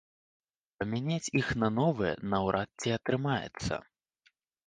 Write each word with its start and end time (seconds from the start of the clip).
Памяняць 0.79 1.33
іх 1.39 1.51
на 1.65 1.69
новыя 1.75 2.13
наўрад 2.33 2.69
ці 2.85 2.93
атрымаецца. 2.97 3.73